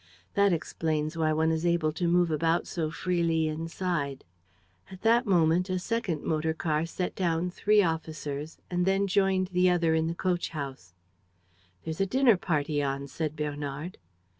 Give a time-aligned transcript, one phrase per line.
[0.33, 4.23] That explains why one is able to move about so freely inside."
[4.89, 9.69] At that moment, a second motor car set down three officers and then joined the
[9.69, 10.95] other in the coach house.
[11.83, 13.99] "There's a dinner party on," said Bernard.